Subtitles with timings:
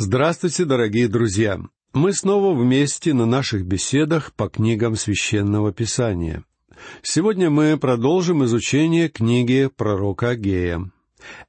[0.00, 1.58] Здравствуйте, дорогие друзья!
[1.92, 6.44] Мы снова вместе на наших беседах по книгам Священного Писания.
[7.02, 10.92] Сегодня мы продолжим изучение книги пророка Агея.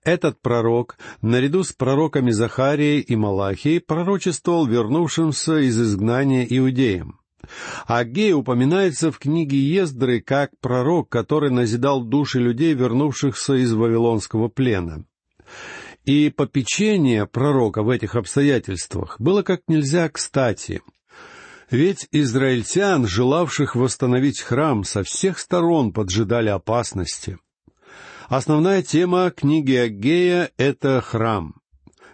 [0.04, 7.20] Этот пророк, наряду с пророками Захарией и Малахией, пророчествовал вернувшимся из изгнания иудеям.
[7.86, 15.05] Агей упоминается в книге Ездры как пророк, который назидал души людей, вернувшихся из Вавилонского плена.
[16.05, 20.82] И попечение пророка в этих обстоятельствах было как нельзя кстати.
[21.69, 27.38] Ведь израильтян, желавших восстановить храм, со всех сторон поджидали опасности.
[28.27, 31.55] Основная тема книги Агея— это храм.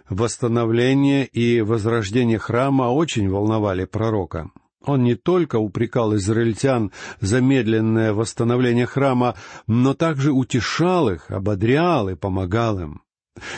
[0.08, 4.50] Восстановление и возрождение храма очень волновали пророка.
[4.84, 9.34] Он не только упрекал израильтян за медленное восстановление храма,
[9.66, 13.02] но также утешал их, ободрял и помогал им.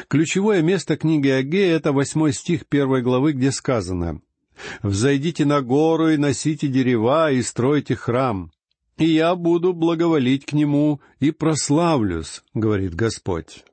[0.09, 4.21] Ключевое место книги Агея— это восьмой стих первой главы, где сказано
[4.83, 8.51] «Взойдите на гору и носите дерева и стройте храм,
[8.97, 13.65] и я буду благоволить к нему и прославлюсь»,— говорит Господь.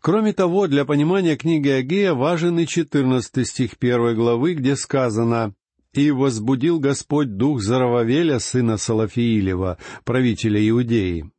[0.00, 5.54] Кроме того, для понимания книги Агея важен и четырнадцатый стих первой главы, где сказано
[5.92, 11.30] «И возбудил Господь дух Зарававеля, сына Салафиилева, правителя Иудеи,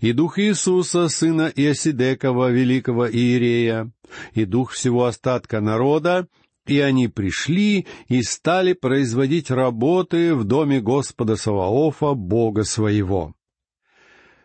[0.00, 3.90] и дух Иисуса, сына Иосидекова, великого Иерея,
[4.32, 6.28] и дух всего остатка народа,
[6.66, 13.34] и они пришли и стали производить работы в доме Господа Саваофа, Бога своего.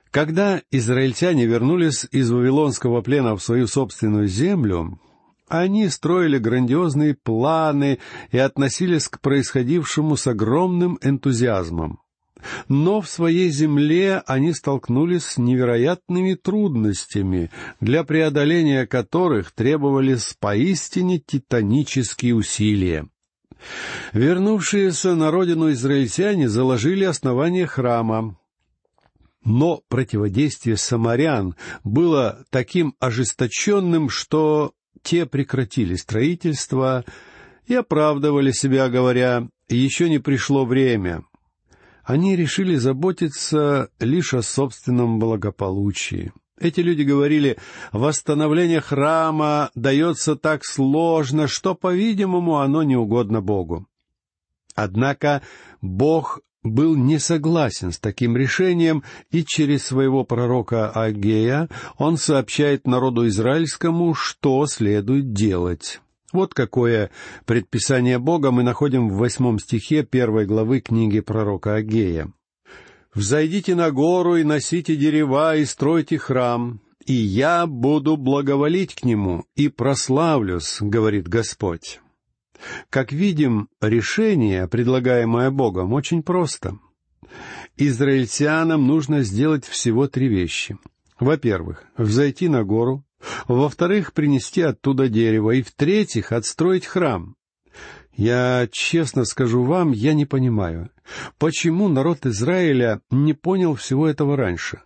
[0.10, 5.00] Когда израильтяне вернулись из Вавилонского плена в свою собственную землю,
[5.48, 8.00] они строили грандиозные планы
[8.32, 12.03] и относились к происходившему с огромным энтузиазмом
[12.68, 22.36] но в своей земле они столкнулись с невероятными трудностями, для преодоления которых требовались поистине титанические
[22.36, 23.08] усилия.
[24.12, 28.38] Вернувшиеся на родину израильтяне заложили основание храма,
[29.46, 37.04] но противодействие самарян было таким ожесточенным, что те прекратили строительство
[37.66, 41.24] и оправдывали себя, говоря, «Еще не пришло время,
[42.04, 46.34] они решили заботиться лишь о собственном благополучии.
[46.60, 47.58] Эти люди говорили,
[47.92, 53.88] восстановление храма дается так сложно, что, по-видимому, оно не угодно Богу.
[54.76, 55.42] Однако
[55.82, 63.28] Бог был не согласен с таким решением, и через своего пророка Агея он сообщает народу
[63.28, 66.00] израильскому, что следует делать.
[66.34, 67.12] Вот какое
[67.46, 72.34] предписание Бога мы находим в восьмом стихе первой главы книги пророка Агея.
[73.14, 79.46] «Взойдите на гору и носите дерева и стройте храм, и я буду благоволить к нему
[79.56, 82.00] и прославлюсь,— говорит Господь».
[82.90, 86.80] Как видим, решение, предлагаемое Богом, очень просто.
[87.78, 90.78] Израильтянам нужно сделать всего три вещи.
[91.20, 93.04] Во-первых, взойти на гору,
[93.48, 97.36] во-вторых, принести оттуда дерево, и в-третьих, отстроить храм.
[98.16, 100.92] Я честно скажу вам, я не понимаю,
[101.40, 104.82] почему народ Израиля не понял всего этого раньше.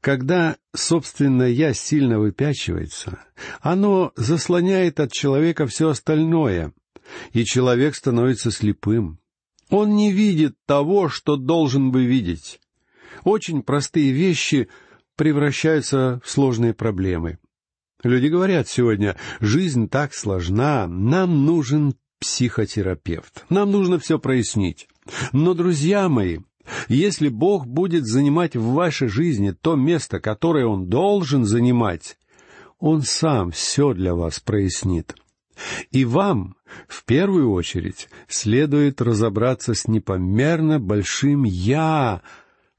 [0.00, 3.18] Когда собственное «я» сильно выпячивается,
[3.60, 6.72] оно заслоняет от человека все остальное,
[7.32, 9.18] и человек становится слепым.
[9.70, 12.60] Он не видит того, что должен бы видеть.
[13.24, 14.68] Очень простые вещи
[15.16, 17.38] превращаются в сложные проблемы.
[18.04, 24.88] Люди говорят сегодня, жизнь так сложна, нам нужен психотерапевт, нам нужно все прояснить.
[25.32, 26.38] Но, друзья мои,
[26.88, 32.18] если Бог будет занимать в вашей жизни то место, которое Он должен занимать,
[32.78, 35.14] Он сам все для вас прояснит.
[35.90, 36.56] И вам,
[36.88, 42.20] в первую очередь, следует разобраться с непомерно большим «я»,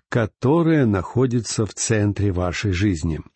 [0.08, 3.22] которое находится в центре вашей жизни—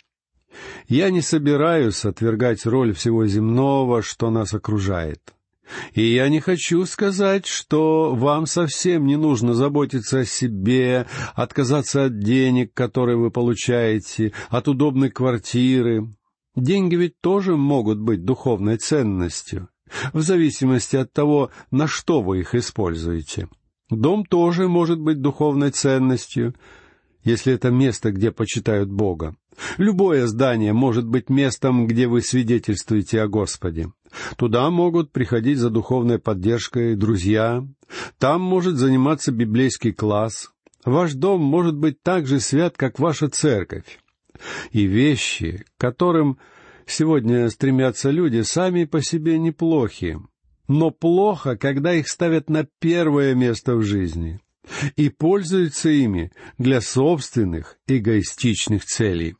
[0.87, 5.21] я не собираюсь отвергать роль всего земного, что нас окружает.
[5.93, 12.19] И я не хочу сказать, что вам совсем не нужно заботиться о себе, отказаться от
[12.19, 16.07] денег, которые вы получаете, от удобной квартиры.
[16.55, 19.69] Деньги ведь тоже могут быть духовной ценностью,
[20.13, 23.47] в зависимости от того, на что вы их используете.
[23.89, 26.55] Дом тоже может быть духовной ценностью,
[27.23, 29.35] если это место, где почитают Бога.
[29.77, 33.91] Любое здание может быть местом, где вы свидетельствуете о Господе.
[34.37, 37.65] Туда могут приходить за духовной поддержкой друзья.
[38.17, 40.51] Там может заниматься библейский класс.
[40.85, 43.99] Ваш дом может быть так же свят, как ваша церковь.
[44.71, 46.37] И вещи, которым
[46.89, 50.17] Сегодня стремятся люди сами по себе неплохи,
[50.67, 54.39] но плохо, когда их ставят на первое место в жизни
[54.95, 59.35] и пользуются ими для собственных эгоистичных целей.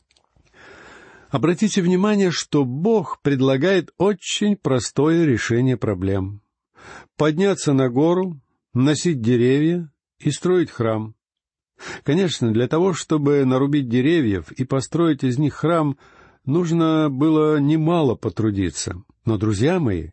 [1.30, 6.42] Обратите внимание, что Бог предлагает очень простое решение проблем.
[7.18, 8.40] Подняться на гору,
[8.74, 11.16] носить деревья и строить храм.
[12.04, 15.98] Конечно, для того, чтобы нарубить деревьев и построить из них храм,
[16.46, 19.04] нужно было немало потрудиться.
[19.24, 20.10] Но, друзья мои,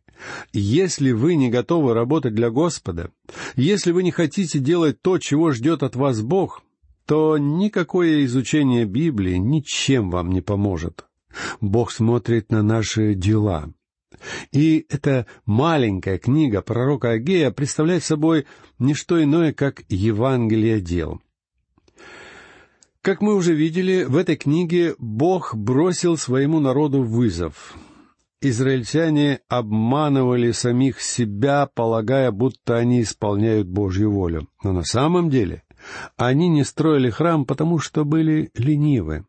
[0.53, 3.11] если вы не готовы работать для Господа,
[3.57, 6.63] если вы не хотите делать то, чего ждет от вас Бог,
[7.07, 11.07] то никакое изучение Библии ничем вам не поможет.
[11.61, 13.73] Бог смотрит на наши дела.
[14.53, 18.47] И эта маленькая книга пророка Агея представляет собой
[18.79, 21.21] не что иное, как Евангелие дел.
[23.03, 27.77] Как мы уже видели, в этой книге Бог бросил своему народу вызов.
[28.41, 34.49] Израильтяне обманывали самих себя, полагая, будто они исполняют Божью волю.
[34.65, 35.63] Но на самом деле
[36.17, 39.27] они не строили храм, потому что были ленивы.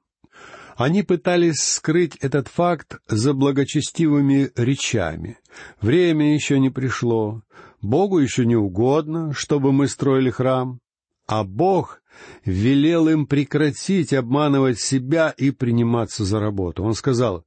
[0.76, 5.40] Они пытались скрыть этот факт за благочестивыми речами.
[5.82, 7.42] Время еще не пришло,
[7.82, 10.80] Богу еще не угодно, чтобы мы строили храм.
[11.26, 12.02] А Бог
[12.46, 16.84] велел им прекратить обманывать себя и приниматься за работу.
[16.84, 17.44] Он сказал,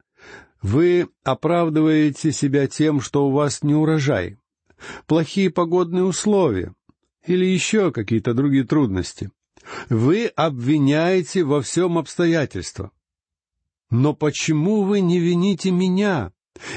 [0.61, 4.39] «Вы оправдываете себя тем, что у вас не урожай,
[5.07, 6.75] плохие погодные условия
[7.31, 9.31] или еще какие-то другие трудности.
[9.89, 12.91] Вы обвиняете во всем обстоятельства.
[13.91, 16.33] Но почему вы не вините меня?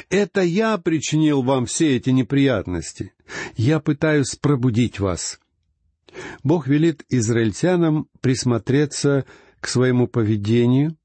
[0.09, 3.13] Это я причинил вам все эти неприятности.
[3.55, 5.39] Я пытаюсь пробудить вас.
[6.43, 9.25] Бог велит израильтянам присмотреться
[9.59, 10.95] к своему поведению,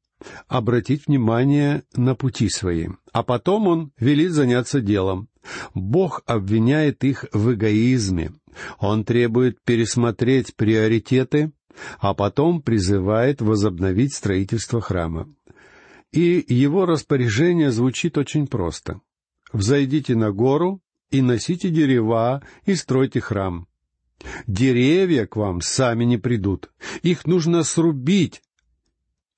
[0.47, 5.29] обратить внимание на пути свои, а потом Он велит заняться делом.
[5.75, 8.32] Бог обвиняет их в эгоизме.
[8.79, 11.53] Он требует пересмотреть приоритеты,
[12.00, 15.29] а потом призывает возобновить строительство храма.
[16.12, 19.00] И его распоряжение звучит очень просто.
[19.53, 23.67] «Взойдите на гору и носите дерева и стройте храм.
[24.47, 26.71] Деревья к вам сами не придут.
[27.03, 28.43] Их нужно срубить.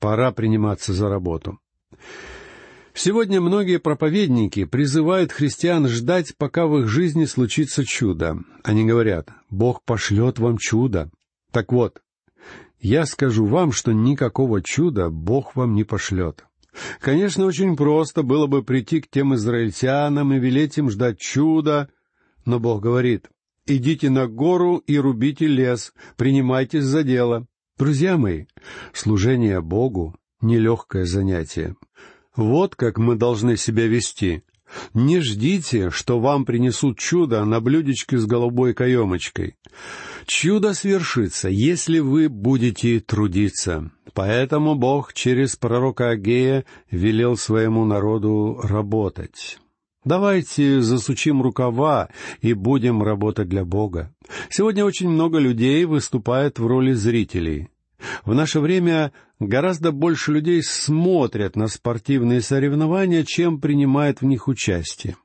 [0.00, 1.60] Пора приниматься за работу.
[2.94, 8.38] Сегодня многие проповедники призывают христиан ждать, пока в их жизни случится чудо.
[8.64, 11.10] Они говорят, Бог пошлет вам чудо.
[11.52, 12.02] Так вот,
[12.80, 16.46] я скажу вам, что никакого чуда Бог вам не пошлет.
[17.00, 21.90] Конечно, очень просто было бы прийти к тем израильтянам и велеть им ждать чуда,
[22.46, 23.28] но Бог говорит,
[23.66, 27.46] идите на гору и рубите лес, принимайтесь за дело.
[27.80, 28.44] Друзья мои,
[28.92, 31.76] служение Богу— нелегкое занятие.
[32.36, 34.42] Вот как мы должны себя вести.
[34.92, 39.56] Не ждите, что вам принесут чудо на блюдечке с голубой каемочкой.
[40.26, 43.90] Чудо свершится, если вы будете трудиться.
[44.12, 49.58] Поэтому Бог через пророка Агея велел своему народу работать.
[50.04, 52.08] Давайте засучим рукава
[52.40, 54.14] и будем работать для Бога.
[54.48, 57.68] Сегодня очень много людей выступает в роли зрителей.
[58.24, 65.16] В наше время гораздо больше людей смотрят на спортивные соревнования, чем принимают в них участие.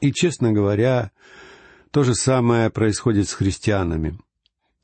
[0.00, 1.12] И, честно говоря,
[1.92, 4.18] то же самое происходит с христианами.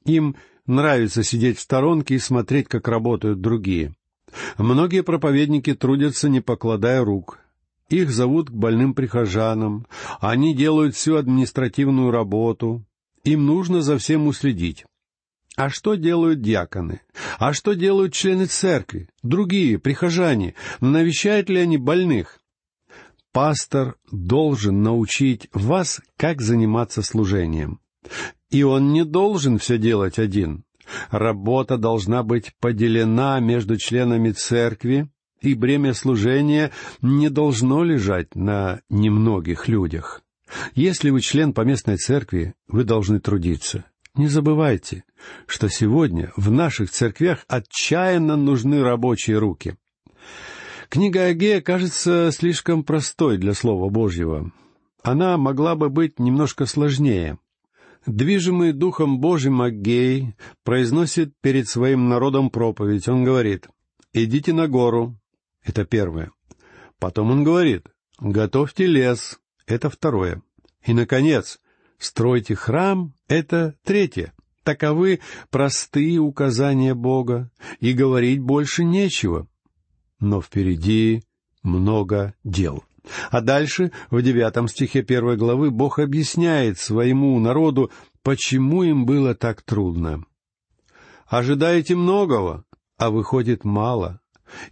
[0.05, 0.37] Им
[0.67, 3.95] нравится сидеть в сторонке и смотреть, как работают другие.
[4.59, 7.41] Многие проповедники трудятся, не покладая рук,
[7.89, 9.87] их зовут к больным прихожанам,
[10.21, 12.85] они делают всю административную работу,
[13.25, 14.85] им нужно за всем уследить.
[15.57, 17.01] А что делают диаконы?
[17.39, 19.09] А что делают члены церкви?
[19.23, 20.55] Другие, прихожане?
[20.81, 22.41] Навещают ли они больных?
[23.33, 27.81] Пастор должен научить вас, как заниматься служением.
[28.51, 30.65] И он не должен все делать один.
[31.11, 35.09] Работа должна быть поделена между членами церкви,
[35.51, 36.71] и бремя служения
[37.03, 40.23] не должно лежать на немногих людях.
[40.75, 43.85] Если вы член поместной церкви, вы должны трудиться.
[44.15, 45.05] Не забывайте,
[45.47, 49.77] что сегодня в наших церквях отчаянно нужны рабочие руки.
[50.89, 54.53] Книга Агея кажется слишком простой для Слова Божьего.
[55.03, 57.39] Она могла бы быть немножко сложнее.
[58.07, 63.09] Движимый Духом Божьим Агей произносит перед своим народом проповедь.
[63.09, 63.67] Он говорит,
[64.13, 65.17] «Идите на гору,
[65.65, 66.31] это первое.
[66.99, 67.87] Потом он говорит,
[68.21, 69.41] готовьте лес.
[69.67, 70.43] Это второе.
[70.85, 71.59] И, наконец,
[71.99, 73.15] стройте храм.
[73.29, 74.35] Это третье.
[74.63, 79.47] Таковы простые указания Бога, и говорить больше нечего.
[80.21, 81.23] Но впереди
[81.63, 82.85] много дел.
[83.31, 87.91] А дальше, в девятом стихе первой главы, Бог объясняет своему народу,
[88.23, 90.25] почему им было так трудно.
[91.27, 92.65] «Ожидаете многого,
[92.97, 94.21] а выходит мало.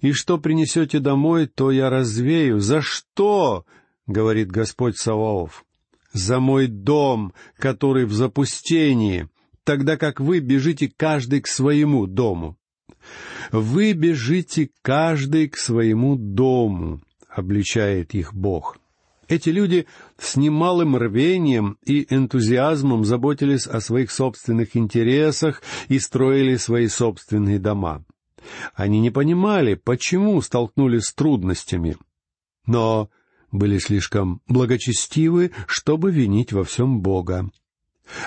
[0.00, 2.60] И что принесете домой, то я развею.
[2.60, 3.64] За что?»—
[4.06, 5.64] говорит Господь Саваоф.
[6.12, 9.28] «За мой дом, который в запустении,
[9.64, 12.56] тогда как вы бежите каждый к своему дому».
[13.50, 18.78] «Вы бежите каждый к своему дому»,— обличает их Бог.
[19.28, 19.86] Эти люди
[20.18, 28.04] с немалым рвением и энтузиазмом заботились о своих собственных интересах и строили свои собственные дома.
[28.74, 31.96] Они не понимали, почему столкнулись с трудностями,
[32.66, 33.10] но
[33.50, 37.50] были слишком благочестивы, чтобы винить во всем Бога.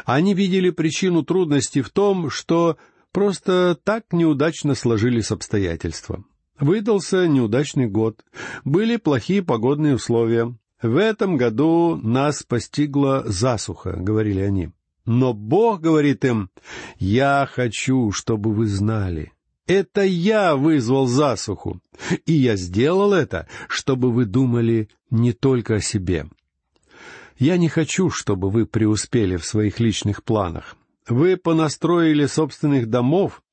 [0.06, 2.78] Они видели причину трудностей в том, что
[3.12, 6.24] просто так неудачно сложились обстоятельства.
[6.60, 8.24] Выдался неудачный год,
[8.64, 10.56] были плохие погодные условия.
[10.82, 14.70] В этом году нас постигла засуха, говорили они.
[15.06, 16.50] Но Бог говорит им,
[16.98, 19.34] я хочу, чтобы вы знали,
[19.68, 21.82] это я вызвал засуху,
[22.26, 26.28] и я сделал это, чтобы вы думали не только о себе.
[27.38, 30.78] Я не хочу, чтобы вы преуспели в своих личных планах.
[31.08, 33.44] Вы понастроили собственных домов,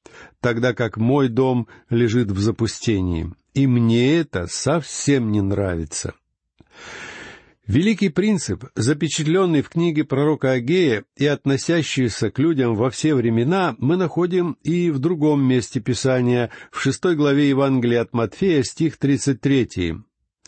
[0.40, 6.14] тогда как мой дом лежит в запустении, и мне это совсем не нравится.
[7.66, 13.96] Великий принцип, запечатленный в книге пророка Агея и относящийся к людям во все времена, мы
[13.96, 19.94] находим и в другом месте Писания, в шестой главе Евангелия от Матфея, стих 33,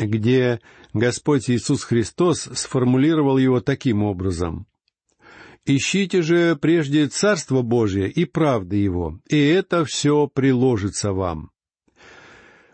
[0.01, 0.61] где
[0.93, 4.67] Господь Иисус Христос сформулировал его таким образом.
[5.65, 11.53] «Ищите же прежде Царство Божие и правды Его, и это все приложится вам».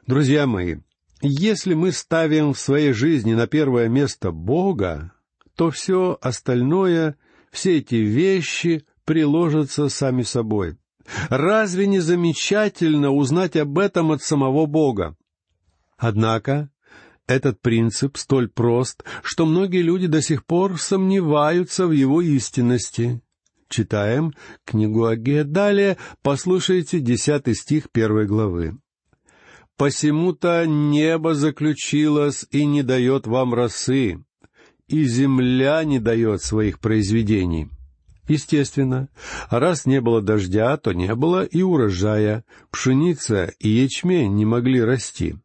[0.06, 0.78] Друзья мои,
[1.22, 5.12] если мы ставим в своей жизни на первое место Бога,
[5.54, 7.16] то все остальное,
[7.50, 10.78] все эти вещи приложатся сами собой.
[11.28, 15.16] Разве не замечательно узнать об этом от самого Бога?
[15.98, 16.70] Однако
[17.26, 23.20] этот принцип столь прост, что многие люди до сих пор сомневаются в его истинности.
[23.68, 24.32] Читаем
[24.64, 25.44] книгу Агея.
[25.44, 28.78] Далее послушайте десятый стих первой главы.
[29.80, 34.22] Посему-то небо заключилось и не дает вам росы,
[34.88, 37.70] и земля не дает своих произведений.
[38.28, 39.08] Естественно,
[39.48, 45.36] раз не было дождя, то не было и урожая, пшеница и ячмень не могли расти,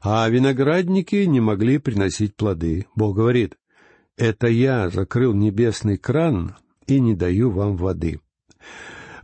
[0.00, 2.86] а виноградники не могли приносить плоды.
[2.96, 3.58] Бог говорит,
[4.16, 6.56] «Это я закрыл небесный кран
[6.86, 8.22] и не даю вам воды».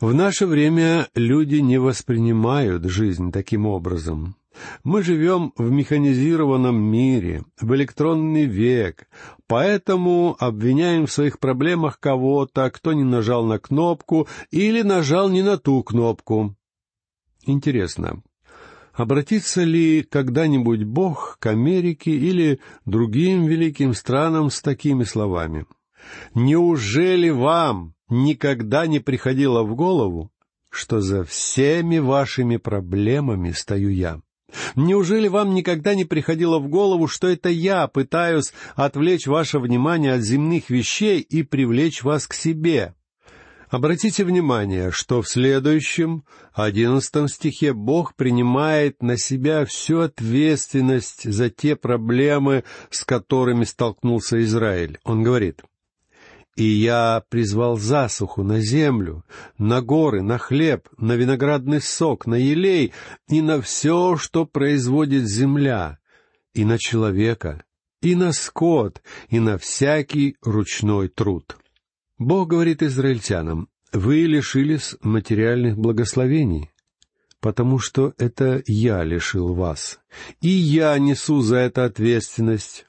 [0.02, 4.36] В наше время люди не воспринимают жизнь таким образом.
[4.84, 9.08] Мы живем в механизированном мире, в электронный век,
[9.46, 15.58] поэтому обвиняем в своих проблемах кого-то, кто не нажал на кнопку или нажал не на
[15.58, 16.54] ту кнопку.
[17.46, 18.22] Интересно,
[18.92, 25.66] обратится ли когда-нибудь Бог к Америке или другим великим странам с такими словами?
[26.34, 30.30] «Неужели вам никогда не приходило в голову,
[30.70, 34.20] что за всеми вашими проблемами стою я?»
[34.76, 40.22] Неужели вам никогда не приходило в голову, что это я пытаюсь отвлечь ваше внимание от
[40.22, 42.94] земных вещей и привлечь вас к себе?
[43.68, 46.24] Обратите внимание, что в следующем,
[46.54, 54.98] одиннадцатом стихе Бог принимает на себя всю ответственность за те проблемы, с которыми столкнулся Израиль.
[55.04, 55.62] Он говорит,
[56.58, 59.24] и я призвал засуху на землю,
[59.58, 62.92] на горы, на хлеб, на виноградный сок, на елей
[63.28, 65.98] и на все, что производит земля,
[66.54, 67.62] и на человека,
[68.02, 71.56] и на скот, и на всякий ручной труд.
[72.18, 76.72] Бог говорит израильтянам, вы лишились материальных благословений,
[77.38, 80.00] потому что это я лишил вас,
[80.40, 82.87] и я несу за это ответственность,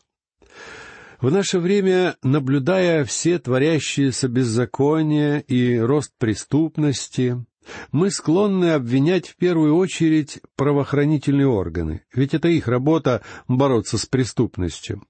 [1.22, 7.44] в наше время, наблюдая все творящиеся беззакония и рост преступности,
[7.92, 15.04] мы склонны обвинять в первую очередь правоохранительные органы, ведь это их работа бороться с преступностью.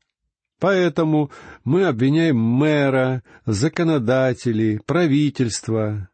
[0.59, 1.31] Поэтому
[1.63, 6.09] мы обвиняем мэра, законодателей, правительство.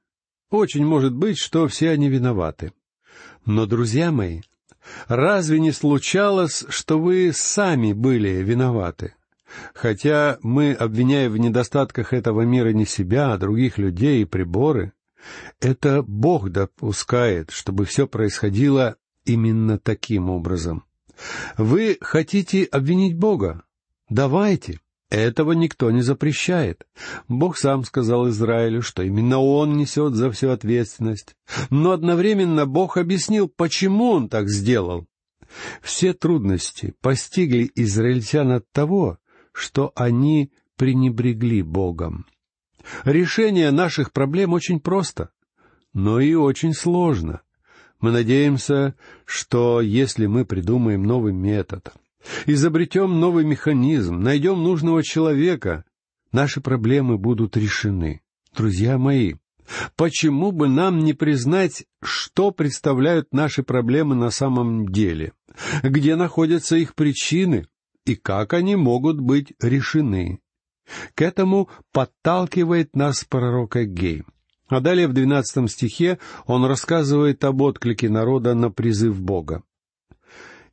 [0.51, 2.71] Очень может быть, что все они виноваты.
[3.45, 4.41] Но, друзья мои,
[5.07, 9.15] разве не случалось, что вы сами были виноваты?
[9.73, 14.93] Хотя мы обвиняем в недостатках этого мира не себя, а других людей и приборы,
[15.59, 20.83] это Бог допускает, чтобы все происходило именно таким образом.
[21.57, 23.63] Вы хотите обвинить Бога?
[24.09, 24.79] Давайте.
[25.09, 26.85] Этого никто не запрещает.
[27.27, 31.35] Бог сам сказал Израилю, что именно Он несет за всю ответственность.
[31.69, 35.05] Но одновременно Бог объяснил, почему Он так сделал.
[35.81, 39.19] Все трудности постигли израильтян от того,
[39.55, 42.25] что они пренебрегли Богом.
[43.05, 45.29] Решение наших проблем очень просто,
[45.93, 47.41] но и очень сложно.
[48.01, 51.93] Мы надеемся, что если мы придумаем новый метод,
[52.45, 55.85] изобретем новый механизм, найдем нужного человека,
[56.33, 58.21] наши проблемы будут решены.
[58.55, 59.35] Друзья мои,
[59.95, 65.31] почему бы нам не признать, что представляют наши проблемы на самом деле,
[65.81, 67.67] где находятся их причины
[68.05, 70.39] и как они могут быть решены?
[71.15, 74.23] К этому подталкивает нас пророк Агей.
[74.67, 79.63] А далее в двенадцатом стихе он рассказывает об отклике народа на призыв Бога.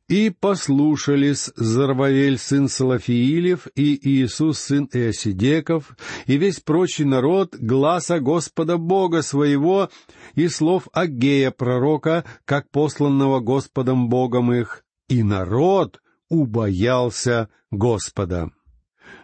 [0.09, 8.77] «И послушались Зарвавель сын Салафиилев и Иисус сын Иосидеков и весь прочий народ гласа Господа
[8.77, 9.89] Бога своего
[10.35, 16.02] и слов Агея пророка, как посланного Господом Богом их, и народ
[16.33, 18.49] убоялся Господа».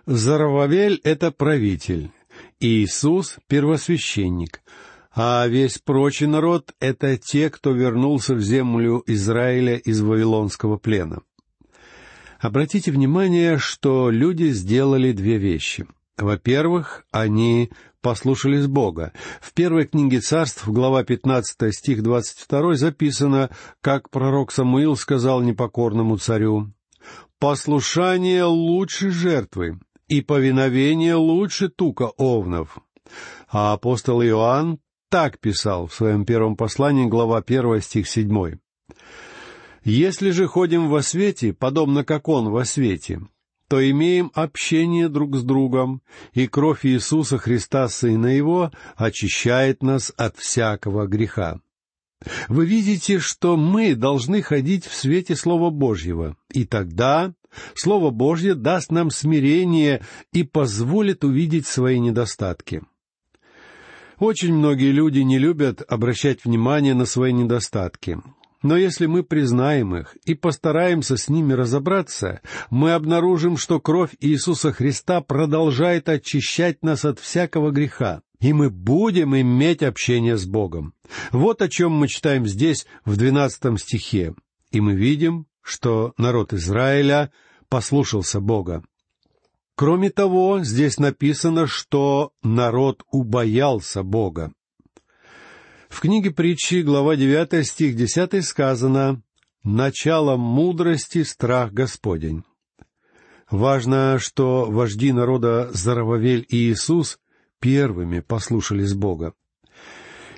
[0.05, 2.11] Зарававель— это правитель,
[2.59, 4.61] Иисус— первосвященник,
[5.15, 11.21] а весь прочий народ— это те, кто вернулся в землю Израиля из Вавилонского плена.
[12.39, 15.85] Обратите внимание, что люди сделали две вещи.
[16.17, 17.69] Во-первых, они
[18.01, 19.13] послушались Бога.
[19.41, 23.49] В первой книге царств, глава 15, стих 22, записано,
[23.81, 26.71] как пророк Самуил сказал непокорному царю,
[27.39, 29.79] «Послушание лучше жертвы,
[30.09, 32.79] и повиновение лучше тука овнов.
[33.47, 34.79] А апостол Иоанн
[35.09, 38.57] так писал в своем первом послании, глава 1, стих 7.
[39.83, 43.21] «Если же ходим во свете, подобно как Он во свете,
[43.67, 46.01] то имеем общение друг с другом,
[46.33, 51.59] и кровь Иисуса Христа, Сына Его, очищает нас от всякого греха».
[52.47, 57.33] Вы видите, что мы должны ходить в свете Слова Божьего, и тогда
[57.75, 60.03] Слово Божье даст нам смирение
[60.33, 62.81] и позволит увидеть свои недостатки.
[64.17, 68.19] Очень многие люди не любят обращать внимание на свои недостатки.
[68.61, 74.73] Но если мы признаем их и постараемся с ними разобраться, мы обнаружим, что кровь Иисуса
[74.73, 80.93] Христа продолжает очищать нас от всякого греха, и мы будем иметь общение с Богом.
[81.31, 84.33] Вот о чем мы читаем здесь, в двенадцатом стихе.
[84.71, 87.31] И мы видим, что народ Израиля
[87.67, 88.83] послушался Бога.
[89.75, 94.51] Кроме того, здесь написано, что народ убоялся Бога.
[95.89, 99.21] В книге притчи, глава 9, стих 10 сказано
[99.63, 102.43] «Началом мудрости страх Господень».
[103.49, 107.17] Важно, что вожди народа Зарававель и Иисус
[107.59, 109.33] первыми послушались Бога.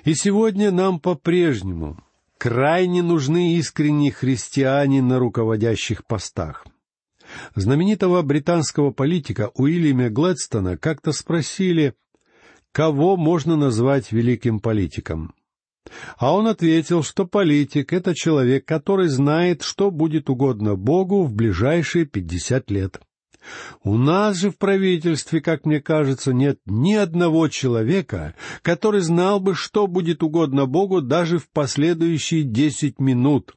[0.04, 1.98] И сегодня нам по-прежнему
[2.38, 6.66] крайне нужны искренние христиане на руководящих постах.
[7.54, 11.94] Знаменитого британского политика Уильяма Глэдстона как-то спросили,
[12.72, 15.34] кого можно назвать великим политиком.
[16.16, 22.06] А он ответил, что политик— это человек, который знает, что будет угодно Богу в ближайшие
[22.06, 23.00] пятьдесят лет.
[23.82, 29.54] У нас же в правительстве, как мне кажется, нет ни одного человека, который знал бы,
[29.54, 33.54] что будет угодно Богу даже в последующие десять минут.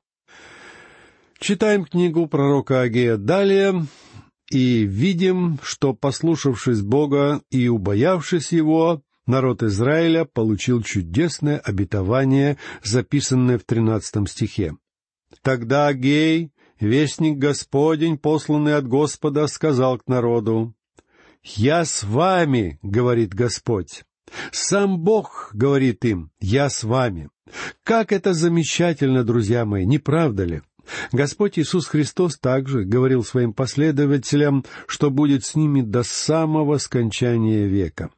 [1.39, 3.85] Читаем книгу пророка Агея далее
[4.49, 13.63] и видим, что, послушавшись Бога и убоявшись Его, народ Израиля получил чудесное обетование, записанное в
[13.63, 14.75] тринадцатом стихе.
[15.41, 20.73] Тогда Агей, вестник Господень, посланный от Господа, сказал к народу,
[21.43, 24.03] «Я с вами,— говорит Господь,—
[24.51, 27.29] сам Бог говорит им, я с вами».
[27.83, 30.61] Как это замечательно, друзья мои, не правда ли?
[31.11, 38.09] Господь Иисус Христос также говорил своим последователям, что будет с ними до самого скончания века.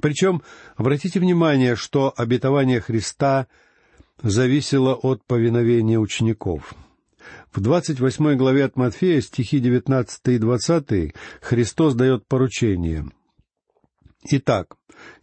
[0.00, 0.42] Причем,
[0.76, 3.46] обратите внимание, что обетование Христа
[4.22, 6.74] зависело от повиновения учеников.
[7.54, 13.06] В двадцать восьмой главе от Матфея, стихи девятнадцатый и двадцатый, Христос дает поручение.
[14.28, 14.74] «Итак,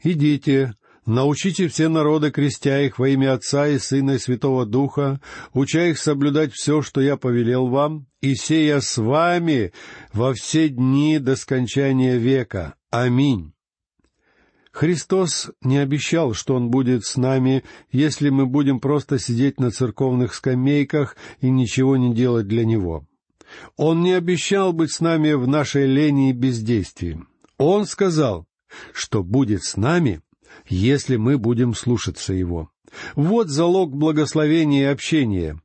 [0.01, 5.19] идите, научите все народы, крестя их во имя Отца и Сына и Святого Духа,
[5.51, 9.73] уча их соблюдать все, что я повелел вам, и сея с вами
[10.13, 12.75] во все дни до скончания века.
[12.91, 13.51] Аминь».
[14.71, 20.33] Христос не обещал, что Он будет с нами, если мы будем просто сидеть на церковных
[20.33, 23.05] скамейках и ничего не делать для Него.
[23.75, 27.21] Он не обещал быть с нами в нашей лени и бездействии.
[27.57, 28.47] Он сказал,
[28.93, 30.21] что будет с нами,
[30.67, 32.71] если мы будем слушаться Его.
[33.15, 35.61] Вот залог благословения и общения.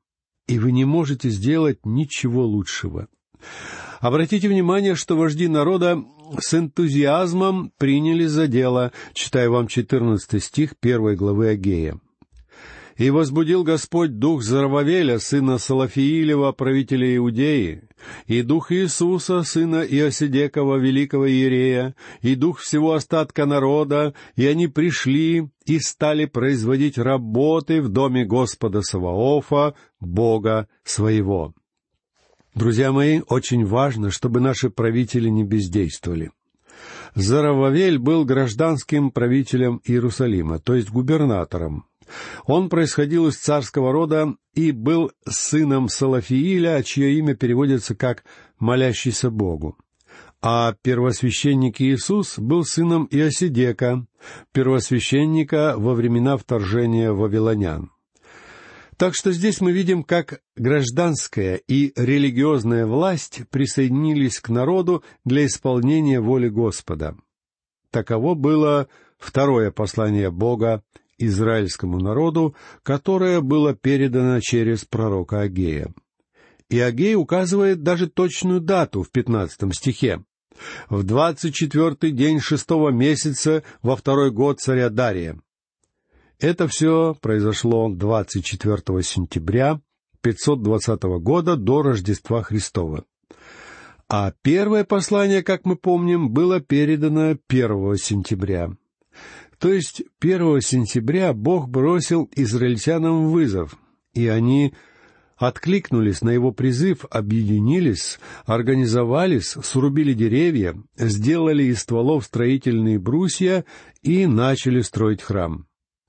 [0.49, 3.09] И вы не можете сделать ничего лучшего.
[4.01, 6.05] Обратите внимание, что вожди народа
[6.39, 12.01] с энтузиазмом приняли за дело, читаю вам 14 стих первой главы Агея.
[12.97, 17.83] «И возбудил Господь дух Зарававеля, сына Салафиилева, правителя Иудеи,
[18.27, 25.51] и дух Иисуса, сына Иосидекова, великого иерея, и дух всего остатка народа, и они пришли
[25.67, 31.55] и стали производить работы в доме Господа Саваофа, Бога своего».
[32.57, 36.31] Друзья мои, очень важно, чтобы наши правители не бездействовали.
[37.15, 41.85] Зарававель был гражданским правителем Иерусалима, то есть губернатором.
[42.47, 48.25] Он происходил из царского рода и был сыном Салафииля, чье имя переводится как
[48.59, 49.77] «молящийся Богу».
[50.41, 54.07] А первосвященник Иисус был сыном Иосидека,
[54.53, 57.91] первосвященника во времена вторжения вавилонян.
[58.97, 66.21] Так что здесь мы видим, как гражданская и религиозная власть присоединились к народу для исполнения
[66.21, 67.17] воли Господа.
[67.91, 70.83] Таково было второе послание Бога
[71.19, 75.93] израильскому народу, которое было передано через пророка Агея.
[76.71, 80.25] И Агей указывает даже точную дату в пятнадцатом стихе.
[80.89, 85.39] В двадцать четвертый день шестого месяца во второй год царя Дария.
[86.39, 89.81] Это все произошло 24 сентября
[90.21, 93.05] 520 года до Рождества Христова.
[94.09, 98.71] А первое послание, как мы помним, было передано 1 сентября.
[99.59, 103.79] То есть 1 сентября Бог бросил израильтянам вызов,
[104.13, 104.75] и они
[105.39, 113.65] откликнулись на его призыв, объединились, организовались, срубили деревья, сделали из стволов строительные брусья
[114.03, 115.67] и начали строить храм.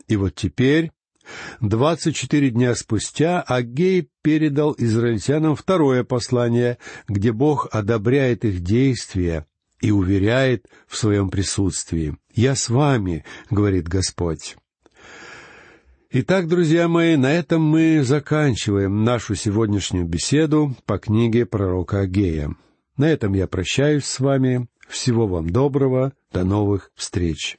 [0.07, 0.91] И вот теперь,
[1.59, 9.45] двадцать четыре дня спустя, Агей передал израильтянам второе послание, где Бог одобряет их действия
[9.81, 12.17] и уверяет в своем присутствии.
[12.33, 14.55] «Я с вами»,— говорит Господь.
[16.09, 22.55] Итак, друзья мои, на этом мы заканчиваем нашу сегодняшнюю беседу по книге пророка Агея.
[22.95, 24.67] На этом я прощаюсь с вами.
[24.87, 26.13] Всего вам доброго.
[26.31, 27.57] До новых встреч.